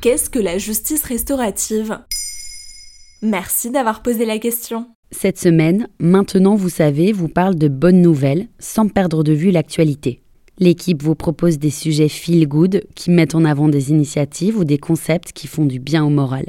Qu'est-ce 0.00 0.30
que 0.30 0.38
la 0.38 0.58
justice 0.58 1.02
restaurative? 1.02 1.98
Merci 3.20 3.72
d'avoir 3.72 4.00
posé 4.00 4.26
la 4.26 4.38
question. 4.38 4.86
Cette 5.10 5.40
semaine, 5.40 5.88
Maintenant 5.98 6.54
vous 6.54 6.68
savez, 6.68 7.10
vous 7.10 7.26
parle 7.26 7.56
de 7.56 7.66
bonnes 7.66 8.00
nouvelles 8.00 8.46
sans 8.60 8.86
perdre 8.86 9.24
de 9.24 9.32
vue 9.32 9.50
l'actualité. 9.50 10.22
L'équipe 10.60 11.02
vous 11.02 11.16
propose 11.16 11.58
des 11.58 11.70
sujets 11.70 12.08
feel 12.08 12.46
good 12.46 12.84
qui 12.94 13.10
mettent 13.10 13.34
en 13.34 13.44
avant 13.44 13.66
des 13.66 13.90
initiatives 13.90 14.56
ou 14.56 14.62
des 14.62 14.78
concepts 14.78 15.32
qui 15.32 15.48
font 15.48 15.64
du 15.64 15.80
bien 15.80 16.04
au 16.04 16.10
moral. 16.10 16.46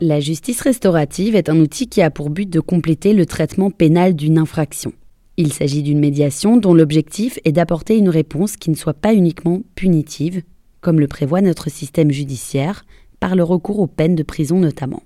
La 0.00 0.20
justice 0.20 0.62
restaurative 0.62 1.36
est 1.36 1.50
un 1.50 1.60
outil 1.60 1.88
qui 1.88 2.00
a 2.00 2.10
pour 2.10 2.30
but 2.30 2.48
de 2.48 2.60
compléter 2.60 3.12
le 3.12 3.26
traitement 3.26 3.70
pénal 3.70 4.16
d'une 4.16 4.38
infraction. 4.38 4.94
Il 5.36 5.52
s'agit 5.52 5.82
d'une 5.82 6.00
médiation 6.00 6.56
dont 6.56 6.72
l'objectif 6.72 7.38
est 7.44 7.52
d'apporter 7.52 7.98
une 7.98 8.08
réponse 8.08 8.56
qui 8.56 8.70
ne 8.70 8.74
soit 8.74 8.94
pas 8.94 9.12
uniquement 9.12 9.60
punitive, 9.74 10.40
comme 10.86 11.00
le 11.00 11.08
prévoit 11.08 11.40
notre 11.40 11.68
système 11.68 12.12
judiciaire, 12.12 12.84
par 13.18 13.34
le 13.34 13.42
recours 13.42 13.80
aux 13.80 13.88
peines 13.88 14.14
de 14.14 14.22
prison 14.22 14.60
notamment. 14.60 15.02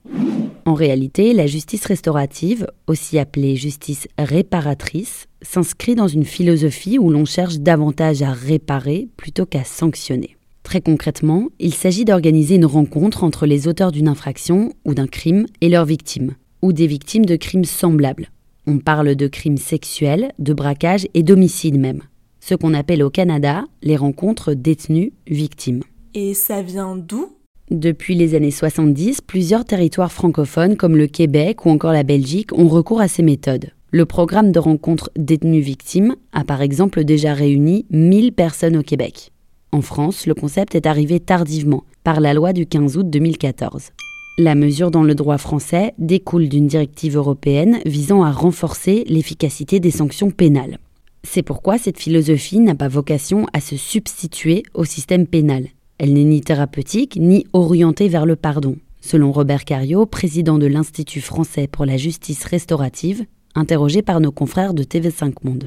En 0.67 0.75
réalité, 0.75 1.33
la 1.33 1.47
justice 1.47 1.87
restaurative, 1.87 2.67
aussi 2.87 3.19
appelée 3.19 3.57
justice 3.57 4.07
réparatrice, 4.19 5.27
s'inscrit 5.41 5.95
dans 5.95 6.07
une 6.07 6.27
philosophie 6.27 6.99
où 6.99 7.09
l'on 7.09 7.25
cherche 7.25 7.61
davantage 7.61 8.21
à 8.21 8.31
réparer 8.31 9.09
plutôt 9.17 9.47
qu'à 9.47 9.65
sanctionner. 9.65 10.37
Très 10.65 10.83
concrètement, 10.83 11.49
il 11.59 11.73
s'agit 11.73 12.05
d'organiser 12.05 12.57
une 12.57 12.67
rencontre 12.67 13.25
entre 13.25 13.47
les 13.47 13.67
auteurs 13.67 13.91
d'une 13.91 14.09
infraction 14.09 14.75
ou 14.85 14.93
d'un 14.93 15.07
crime 15.07 15.47
et 15.63 15.71
leurs 15.71 15.87
victimes, 15.87 16.35
ou 16.61 16.75
des 16.75 16.89
victimes 16.89 17.25
de 17.25 17.37
crimes 17.37 17.65
semblables. 17.65 18.29
On 18.67 18.81
parle 18.81 19.15
de 19.17 19.29
crimes 19.29 19.57
sexuels, 19.57 20.33
de 20.39 20.53
braquage 20.53 21.07
et 21.15 21.23
d'homicide 21.23 21.79
même 21.79 22.03
ce 22.41 22.55
qu'on 22.55 22.75
appelle 22.75 23.03
au 23.03 23.11
Canada 23.11 23.65
les 23.83 23.97
rencontres 23.97 24.55
détenues-victimes. 24.55 25.83
Et 26.15 26.35
ça 26.35 26.63
vient 26.63 26.97
d'où? 26.97 27.37
Depuis 27.71 28.17
les 28.17 28.35
années 28.35 28.51
70, 28.51 29.21
plusieurs 29.21 29.65
territoires 29.65 30.11
francophones 30.11 30.77
comme 30.77 30.97
le 30.97 31.07
Québec 31.07 31.65
ou 31.65 31.71
encore 31.71 31.93
la 31.93 32.03
Belgique 32.03 32.53
ont 32.53 32.69
recours 32.69 33.01
à 33.01 33.07
ces 33.07 33.23
méthodes. 33.23 33.71
Le 33.93 34.07
programme 34.07 34.51
de 34.51 34.59
rencontres 34.59 35.11
détenues-victimes 35.17 36.17
a 36.33 36.45
par 36.45 36.63
exemple 36.63 37.05
déjà 37.05 37.33
réuni 37.35 37.87
1000 37.91 38.33
personnes 38.33 38.77
au 38.77 38.83
Québec. 38.83 39.31
En 39.73 39.83
France, 39.83 40.27
le 40.27 40.35
concept 40.35 40.75
est 40.75 40.87
arrivé 40.87 41.21
tardivement, 41.21 41.85
par 42.03 42.21
la 42.21 42.35
loi 42.35 42.53
du 42.53 42.67
15 42.67 42.97
août 42.97 43.09
2014. 43.09 43.91
La 44.39 44.55
mesure 44.55 44.91
dans 44.91 45.03
le 45.03 45.15
droit 45.15 45.39
français 45.39 45.93
découle 45.99 46.49
d'une 46.49 46.67
directive 46.67 47.17
européenne 47.17 47.79
visant 47.85 48.23
à 48.23 48.33
renforcer 48.33 49.05
l'efficacité 49.07 49.81
des 49.81 49.91
sanctions 49.91 50.31
pénales. 50.31 50.79
C'est 51.23 51.43
pourquoi 51.43 51.79
cette 51.79 51.99
philosophie 51.99 52.61
n'a 52.61 52.75
pas 52.75 52.89
vocation 52.89 53.47
à 53.53 53.61
se 53.61 53.77
substituer 53.77 54.63
au 54.75 54.85
système 54.85 55.27
pénal. 55.27 55.67
Elle 55.99 56.15
n'est 56.15 56.25
ni 56.25 56.41
thérapeutique 56.41 57.17
ni 57.21 57.47
orientée 57.53 58.09
vers 58.09 58.25
le 58.25 58.37
pardon, 58.37 58.77
selon 59.01 59.31
Robert 59.31 59.65
Cario, 59.65 60.07
président 60.07 60.59
de 60.59 60.67
l'Institut 60.67 61.21
français 61.21 61.67
pour 61.67 61.85
la 61.85 61.99
justice 61.99 62.45
restaurative, 62.45 63.25
interrogé 63.55 64.01
par 64.01 64.21
nos 64.21 64.33
confrères 64.33 64.75
de 64.75 64.83
TV5 64.83 65.35
Monde. 65.45 65.65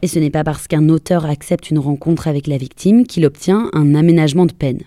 Et 0.00 0.06
ce 0.06 0.18
n'est 0.18 0.30
pas 0.30 0.44
parce 0.44 0.68
qu'un 0.68 0.88
auteur 0.88 1.26
accepte 1.26 1.70
une 1.70 1.78
rencontre 1.78 2.28
avec 2.28 2.46
la 2.46 2.56
victime 2.56 3.06
qu'il 3.06 3.26
obtient 3.26 3.70
un 3.74 3.94
aménagement 3.94 4.46
de 4.46 4.52
peine. 4.52 4.82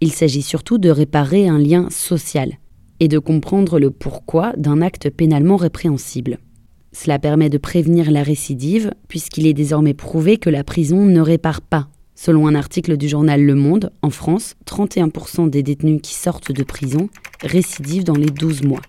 Il 0.00 0.12
s'agit 0.12 0.42
surtout 0.42 0.78
de 0.78 0.90
réparer 0.90 1.48
un 1.48 1.58
lien 1.58 1.88
social 1.90 2.58
et 3.00 3.08
de 3.08 3.18
comprendre 3.18 3.78
le 3.78 3.90
pourquoi 3.90 4.52
d'un 4.56 4.82
acte 4.82 5.08
pénalement 5.10 5.56
répréhensible. 5.56 6.38
Cela 6.94 7.18
permet 7.18 7.50
de 7.50 7.58
prévenir 7.58 8.10
la 8.12 8.22
récidive, 8.22 8.92
puisqu'il 9.08 9.48
est 9.48 9.52
désormais 9.52 9.94
prouvé 9.94 10.38
que 10.38 10.48
la 10.48 10.62
prison 10.62 11.04
ne 11.04 11.20
répare 11.20 11.60
pas. 11.60 11.88
Selon 12.14 12.46
un 12.46 12.54
article 12.54 12.96
du 12.96 13.08
journal 13.08 13.42
Le 13.42 13.56
Monde, 13.56 13.90
en 14.02 14.10
France, 14.10 14.54
31% 14.66 15.50
des 15.50 15.64
détenus 15.64 16.00
qui 16.00 16.14
sortent 16.14 16.52
de 16.52 16.62
prison 16.62 17.08
récidivent 17.42 18.04
dans 18.04 18.14
les 18.14 18.30
12 18.30 18.62
mois, 18.62 18.80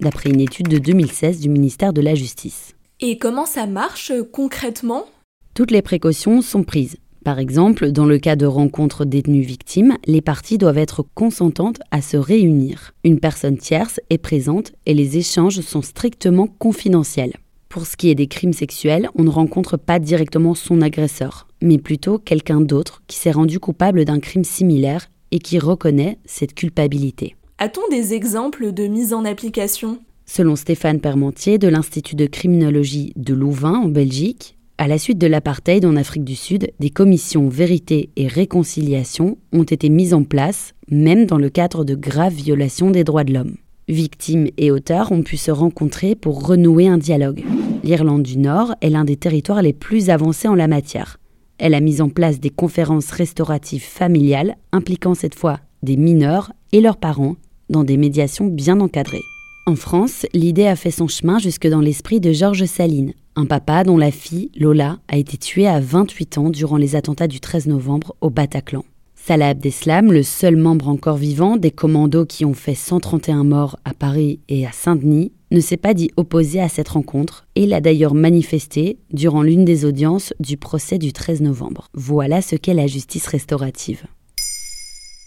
d'après 0.00 0.30
une 0.30 0.40
étude 0.40 0.68
de 0.68 0.78
2016 0.78 1.40
du 1.40 1.48
ministère 1.48 1.92
de 1.92 2.00
la 2.00 2.14
Justice. 2.14 2.76
Et 3.00 3.18
comment 3.18 3.46
ça 3.46 3.66
marche 3.66 4.12
concrètement? 4.32 5.06
Toutes 5.54 5.72
les 5.72 5.82
précautions 5.82 6.42
sont 6.42 6.62
prises. 6.62 6.98
Par 7.24 7.38
exemple, 7.38 7.92
dans 7.92 8.06
le 8.06 8.18
cas 8.18 8.34
de 8.34 8.46
rencontres 8.46 9.04
détenues 9.04 9.42
victimes, 9.42 9.98
les 10.06 10.22
parties 10.22 10.56
doivent 10.56 10.78
être 10.78 11.04
consentantes 11.14 11.80
à 11.90 12.00
se 12.00 12.16
réunir. 12.16 12.92
Une 13.04 13.20
personne 13.20 13.58
tierce 13.58 14.00
est 14.08 14.18
présente 14.18 14.72
et 14.86 14.94
les 14.94 15.18
échanges 15.18 15.60
sont 15.60 15.82
strictement 15.82 16.46
confidentiels. 16.46 17.34
Pour 17.68 17.86
ce 17.86 17.96
qui 17.96 18.08
est 18.10 18.14
des 18.14 18.26
crimes 18.26 18.54
sexuels, 18.54 19.10
on 19.14 19.22
ne 19.22 19.30
rencontre 19.30 19.76
pas 19.76 19.98
directement 19.98 20.54
son 20.54 20.80
agresseur, 20.80 21.46
mais 21.60 21.78
plutôt 21.78 22.18
quelqu'un 22.18 22.62
d'autre 22.62 23.02
qui 23.06 23.16
s'est 23.16 23.30
rendu 23.30 23.60
coupable 23.60 24.04
d'un 24.06 24.18
crime 24.18 24.44
similaire 24.44 25.08
et 25.30 25.38
qui 25.38 25.58
reconnaît 25.58 26.18
cette 26.24 26.54
culpabilité. 26.54 27.36
A-t-on 27.58 27.86
des 27.94 28.14
exemples 28.14 28.72
de 28.72 28.86
mise 28.86 29.12
en 29.12 29.26
application? 29.26 30.00
Selon 30.24 30.56
Stéphane 30.56 31.00
Permentier 31.00 31.58
de 31.58 31.68
l'Institut 31.68 32.16
de 32.16 32.26
criminologie 32.26 33.12
de 33.16 33.34
Louvain 33.34 33.74
en 33.74 33.88
Belgique, 33.88 34.56
à 34.80 34.88
la 34.88 34.96
suite 34.96 35.18
de 35.18 35.26
l'apartheid 35.26 35.84
en 35.84 35.94
Afrique 35.94 36.24
du 36.24 36.34
Sud, 36.34 36.70
des 36.80 36.88
commissions 36.88 37.50
vérité 37.50 38.08
et 38.16 38.26
réconciliation 38.26 39.36
ont 39.52 39.62
été 39.62 39.90
mises 39.90 40.14
en 40.14 40.24
place, 40.24 40.72
même 40.88 41.26
dans 41.26 41.36
le 41.36 41.50
cadre 41.50 41.84
de 41.84 41.94
graves 41.94 42.32
violations 42.32 42.90
des 42.90 43.04
droits 43.04 43.24
de 43.24 43.34
l'homme. 43.34 43.56
Victimes 43.88 44.46
et 44.56 44.70
auteurs 44.70 45.12
ont 45.12 45.22
pu 45.22 45.36
se 45.36 45.50
rencontrer 45.50 46.14
pour 46.14 46.46
renouer 46.46 46.88
un 46.88 46.96
dialogue. 46.96 47.44
L'Irlande 47.84 48.22
du 48.22 48.38
Nord 48.38 48.74
est 48.80 48.88
l'un 48.88 49.04
des 49.04 49.16
territoires 49.16 49.60
les 49.60 49.74
plus 49.74 50.08
avancés 50.08 50.48
en 50.48 50.54
la 50.54 50.66
matière. 50.66 51.18
Elle 51.58 51.74
a 51.74 51.80
mis 51.80 52.00
en 52.00 52.08
place 52.08 52.40
des 52.40 52.48
conférences 52.48 53.10
restauratives 53.10 53.84
familiales 53.84 54.56
impliquant 54.72 55.14
cette 55.14 55.34
fois 55.34 55.60
des 55.82 55.98
mineurs 55.98 56.54
et 56.72 56.80
leurs 56.80 56.96
parents 56.96 57.36
dans 57.68 57.84
des 57.84 57.98
médiations 57.98 58.46
bien 58.46 58.80
encadrées. 58.80 59.20
En 59.66 59.76
France, 59.76 60.24
l'idée 60.32 60.66
a 60.66 60.74
fait 60.74 60.90
son 60.90 61.06
chemin 61.06 61.38
jusque 61.38 61.68
dans 61.68 61.80
l'esprit 61.80 62.18
de 62.18 62.32
Georges 62.32 62.64
Saline, 62.64 63.12
un 63.40 63.46
papa 63.46 63.84
dont 63.84 63.96
la 63.96 64.10
fille, 64.10 64.50
Lola, 64.54 64.98
a 65.08 65.16
été 65.16 65.38
tuée 65.38 65.66
à 65.66 65.80
28 65.80 66.38
ans 66.38 66.50
durant 66.50 66.76
les 66.76 66.94
attentats 66.94 67.26
du 67.26 67.40
13 67.40 67.68
novembre 67.68 68.14
au 68.20 68.28
Bataclan. 68.28 68.84
Salah 69.14 69.48
Abdeslam, 69.48 70.12
le 70.12 70.22
seul 70.22 70.56
membre 70.56 70.88
encore 70.88 71.16
vivant 71.16 71.56
des 71.56 71.70
commandos 71.70 72.26
qui 72.26 72.44
ont 72.44 72.54
fait 72.54 72.74
131 72.74 73.44
morts 73.44 73.78
à 73.84 73.94
Paris 73.94 74.40
et 74.48 74.66
à 74.66 74.72
Saint-Denis, 74.72 75.32
ne 75.50 75.60
s'est 75.60 75.76
pas 75.76 75.94
dit 75.94 76.10
opposé 76.16 76.60
à 76.60 76.68
cette 76.68 76.88
rencontre 76.88 77.46
et 77.54 77.66
l'a 77.66 77.80
d'ailleurs 77.80 78.14
manifesté 78.14 78.98
durant 79.12 79.42
l'une 79.42 79.64
des 79.64 79.84
audiences 79.84 80.34
du 80.38 80.56
procès 80.56 80.98
du 80.98 81.12
13 81.12 81.40
novembre. 81.40 81.88
Voilà 81.94 82.42
ce 82.42 82.56
qu'est 82.56 82.74
la 82.74 82.86
justice 82.86 83.26
restaurative. 83.26 84.04